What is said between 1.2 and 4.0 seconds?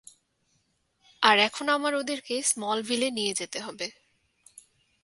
আর এখন আমার ওদেরকে স্মলভিলে নিয়ে যেতে হবে।